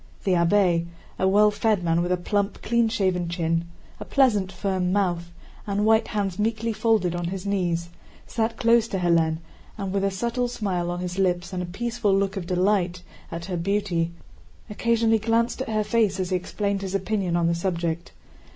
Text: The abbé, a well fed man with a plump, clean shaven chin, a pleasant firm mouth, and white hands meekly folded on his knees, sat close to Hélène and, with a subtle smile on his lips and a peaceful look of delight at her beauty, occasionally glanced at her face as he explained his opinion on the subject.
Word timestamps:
The 0.23 0.31
abbé, 0.31 0.87
a 1.19 1.27
well 1.27 1.51
fed 1.51 1.83
man 1.83 2.01
with 2.01 2.11
a 2.11 2.17
plump, 2.17 2.63
clean 2.63 2.89
shaven 2.89 3.29
chin, 3.29 3.65
a 3.99 4.03
pleasant 4.03 4.51
firm 4.51 4.91
mouth, 4.91 5.29
and 5.67 5.85
white 5.85 6.07
hands 6.07 6.39
meekly 6.39 6.73
folded 6.73 7.13
on 7.13 7.25
his 7.25 7.45
knees, 7.45 7.89
sat 8.25 8.57
close 8.57 8.87
to 8.87 8.97
Hélène 8.97 9.37
and, 9.77 9.93
with 9.93 10.03
a 10.03 10.09
subtle 10.09 10.47
smile 10.47 10.89
on 10.89 11.01
his 11.01 11.19
lips 11.19 11.53
and 11.53 11.61
a 11.61 11.67
peaceful 11.67 12.17
look 12.17 12.35
of 12.35 12.47
delight 12.47 13.03
at 13.31 13.45
her 13.45 13.57
beauty, 13.57 14.09
occasionally 14.71 15.19
glanced 15.19 15.61
at 15.61 15.69
her 15.69 15.83
face 15.83 16.19
as 16.19 16.31
he 16.31 16.35
explained 16.35 16.81
his 16.81 16.95
opinion 16.95 17.35
on 17.35 17.45
the 17.45 17.53
subject. 17.53 18.11